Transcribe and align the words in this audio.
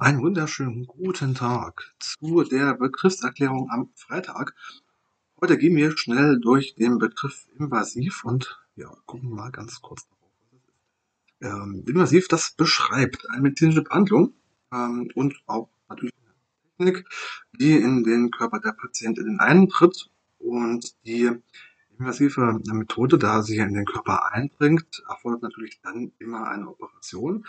Einen 0.00 0.22
wunderschönen 0.22 0.86
guten 0.86 1.34
Tag 1.34 1.92
zu 1.98 2.44
der 2.44 2.74
Begriffserklärung 2.74 3.68
am 3.68 3.90
Freitag. 3.96 4.54
Heute 5.40 5.58
gehen 5.58 5.74
wir 5.74 5.98
schnell 5.98 6.38
durch 6.38 6.76
den 6.76 6.98
Begriff 6.98 7.48
invasiv 7.58 8.22
und 8.24 8.60
ja, 8.76 8.94
gucken 9.06 9.30
mal 9.30 9.50
ganz 9.50 9.82
kurz 9.82 10.06
darauf. 10.08 11.64
Ähm, 11.64 11.84
invasiv, 11.88 12.28
das 12.28 12.52
beschreibt 12.52 13.28
eine 13.30 13.42
medizinische 13.42 13.82
Behandlung 13.82 14.34
ähm, 14.72 15.10
und 15.16 15.42
auch 15.46 15.68
natürlich 15.88 16.14
eine 16.78 16.92
Technik, 16.92 17.08
die 17.58 17.72
in 17.72 18.04
den 18.04 18.30
Körper 18.30 18.60
der 18.60 18.74
Patientin 18.74 19.40
eintritt 19.40 20.10
und 20.38 20.94
die 21.06 21.28
invasive 21.98 22.60
Methode, 22.70 23.18
da 23.18 23.42
sie 23.42 23.56
in 23.56 23.74
den 23.74 23.84
Körper 23.84 24.32
eindringt, 24.32 25.02
erfordert 25.08 25.42
natürlich 25.42 25.80
dann 25.82 26.12
immer 26.20 26.46
eine 26.46 26.68
Operation 26.68 27.44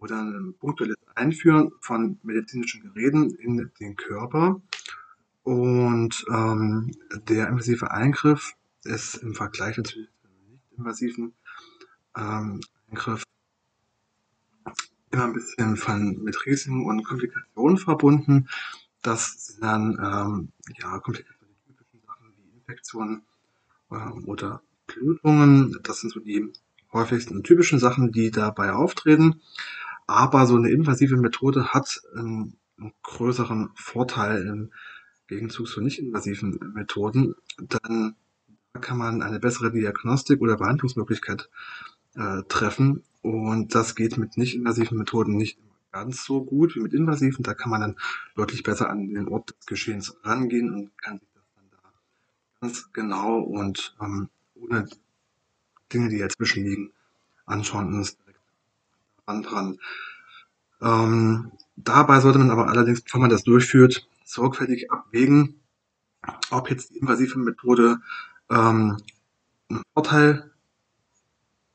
oder 0.00 0.20
ein 0.20 0.54
punktuelles 0.58 0.96
Einführen 1.14 1.72
von 1.80 2.18
medizinischen 2.22 2.82
Geräten 2.82 3.30
in 3.30 3.70
den 3.80 3.96
Körper. 3.96 4.60
Und 5.42 6.24
ähm, 6.30 6.92
der 7.28 7.48
invasive 7.48 7.90
Eingriff 7.90 8.54
ist 8.84 9.16
im 9.16 9.34
Vergleich 9.34 9.76
natürlich 9.76 10.08
zum 10.20 10.30
nicht-invasiven 10.50 11.34
ähm, 12.16 12.60
Eingriff 12.90 13.24
immer 15.10 15.24
ein 15.24 15.32
bisschen 15.32 15.76
von, 15.76 16.22
mit 16.22 16.44
Risiken 16.46 16.84
und 16.86 17.02
Komplikationen 17.04 17.78
verbunden. 17.78 18.48
Das 19.02 19.46
sind 19.46 19.62
dann 19.62 19.98
ähm, 20.02 20.52
ja, 20.78 20.98
Komplikationen, 20.98 21.56
typischen 21.66 22.00
Sachen 22.06 22.32
wie 22.36 22.58
Infektionen 22.58 23.22
ähm, 23.90 24.24
oder 24.26 24.62
Blutungen. 24.86 25.78
Das 25.82 26.00
sind 26.00 26.10
so 26.10 26.20
die 26.20 26.52
häufigsten 26.92 27.42
typischen 27.42 27.78
Sachen, 27.78 28.12
die 28.12 28.30
dabei 28.30 28.72
auftreten. 28.72 29.40
Aber 30.08 30.46
so 30.46 30.56
eine 30.56 30.70
invasive 30.70 31.18
Methode 31.18 31.68
hat 31.68 32.00
einen, 32.16 32.56
einen 32.78 32.92
größeren 33.02 33.68
Vorteil 33.74 34.46
im 34.46 34.72
Gegenzug 35.26 35.68
zu 35.68 35.82
nicht-invasiven 35.82 36.72
Methoden, 36.74 37.34
dann 37.58 38.16
kann 38.80 38.96
man 38.96 39.20
eine 39.20 39.38
bessere 39.38 39.70
Diagnostik 39.70 40.40
oder 40.40 40.56
Behandlungsmöglichkeit 40.56 41.50
äh, 42.14 42.42
treffen. 42.48 43.04
Und 43.20 43.74
das 43.74 43.94
geht 43.94 44.16
mit 44.16 44.38
nicht-invasiven 44.38 44.96
Methoden 44.96 45.36
nicht 45.36 45.58
ganz 45.92 46.24
so 46.24 46.42
gut 46.42 46.74
wie 46.74 46.80
mit 46.80 46.94
invasiven. 46.94 47.42
Da 47.42 47.52
kann 47.52 47.70
man 47.70 47.82
dann 47.82 47.96
deutlich 48.34 48.62
besser 48.62 48.88
an 48.88 49.12
den 49.12 49.28
Ort 49.28 49.50
des 49.50 49.66
Geschehens 49.66 50.16
rangehen 50.22 50.72
und 50.72 50.96
kann 50.96 51.18
sich 51.18 51.28
das 51.34 51.44
dann 51.54 51.64
da 51.70 51.92
ganz 52.62 52.90
genau 52.94 53.40
und 53.40 53.94
ähm, 54.00 54.30
ohne 54.54 54.88
Dinge, 55.92 56.08
die 56.08 56.18
dazwischen 56.18 56.64
liegen, 56.64 56.92
anschauen 57.44 57.92
und 57.92 58.16
dran. 59.42 59.78
Ähm, 60.80 61.52
dabei 61.76 62.20
sollte 62.20 62.38
man 62.38 62.50
aber 62.50 62.68
allerdings, 62.68 63.02
bevor 63.02 63.20
man 63.20 63.30
das 63.30 63.44
durchführt, 63.44 64.08
sorgfältig 64.24 64.90
abwägen, 64.90 65.60
ob 66.50 66.70
jetzt 66.70 66.90
die 66.90 66.98
invasive 66.98 67.38
Methode 67.38 67.98
ähm, 68.50 68.98
einen 69.68 69.82
Vorteil 69.94 70.50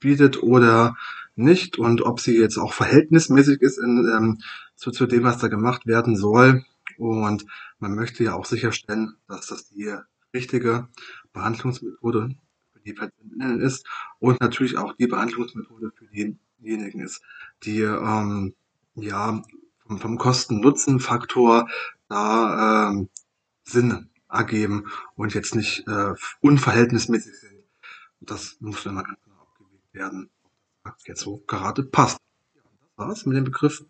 bietet 0.00 0.42
oder 0.42 0.96
nicht 1.34 1.78
und 1.78 2.02
ob 2.02 2.20
sie 2.20 2.38
jetzt 2.38 2.58
auch 2.58 2.72
verhältnismäßig 2.72 3.60
ist 3.62 3.78
in, 3.78 4.10
ähm, 4.14 4.38
zu, 4.76 4.90
zu 4.90 5.06
dem, 5.06 5.24
was 5.24 5.38
da 5.38 5.48
gemacht 5.48 5.86
werden 5.86 6.16
soll. 6.16 6.64
Und 6.96 7.46
man 7.78 7.94
möchte 7.94 8.24
ja 8.24 8.34
auch 8.34 8.44
sicherstellen, 8.44 9.14
dass 9.28 9.46
das 9.46 9.68
die 9.68 9.94
richtige 10.34 10.88
Behandlungsmethode 11.32 12.30
für 12.72 12.80
die 12.80 12.92
Patientinnen 12.92 13.60
ist 13.60 13.86
und 14.18 14.40
natürlich 14.40 14.76
auch 14.76 14.94
die 14.94 15.06
Behandlungsmethode 15.06 15.92
für 15.94 16.06
den 16.06 16.40
diejenigen 16.58 17.00
ist, 17.00 17.22
die 17.62 17.80
ähm, 17.82 18.54
ja 18.94 19.42
vom, 19.86 19.98
vom 19.98 20.18
Kosten-Nutzen-Faktor 20.18 21.68
da 22.08 22.90
ähm, 22.90 23.08
Sinn 23.64 24.08
ergeben 24.28 24.86
und 25.14 25.34
jetzt 25.34 25.54
nicht 25.54 25.86
äh, 25.88 26.14
unverhältnismäßig 26.40 27.34
sind. 27.38 27.64
Das 28.20 28.56
muss 28.60 28.82
dann 28.84 28.94
mal 28.94 29.02
ganz 29.02 29.18
genau 29.24 29.40
abgewegt 29.40 29.94
werden, 29.94 30.30
ob 30.84 30.92
das 30.98 31.06
jetzt 31.06 31.20
so 31.20 31.42
gerade 31.46 31.82
passt. 31.82 32.18
Das 32.54 33.06
war's 33.06 33.26
mit 33.26 33.36
dem 33.36 33.44
Begriff 33.44 33.84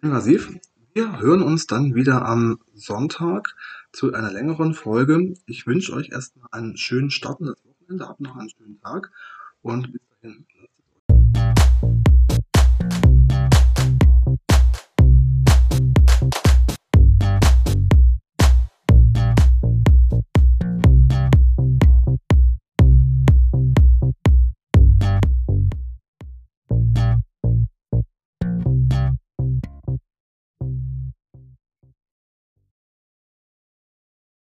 invasiv. 0.00 0.52
Wir 0.92 1.18
hören 1.18 1.42
uns 1.42 1.66
dann 1.66 1.94
wieder 1.94 2.24
am 2.24 2.60
Sonntag 2.74 3.56
zu 3.92 4.12
einer 4.12 4.30
längeren 4.30 4.74
Folge. 4.74 5.34
Ich 5.46 5.66
wünsche 5.66 5.92
euch 5.92 6.10
erstmal 6.10 6.48
einen 6.52 6.76
schönen 6.76 7.10
Start 7.10 7.40
Wochenende, 7.40 8.08
habt 8.08 8.20
noch 8.20 8.36
einen 8.36 8.50
schönen 8.50 8.80
Tag 8.80 9.10
und 9.62 9.92
bis 9.92 10.00
dahin. 10.22 10.46